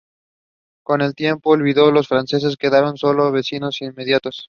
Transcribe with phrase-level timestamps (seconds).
[0.81, 4.39] Con el tiempo, y olvidados los franceses, quedaron sólo los vecinos inmediatos.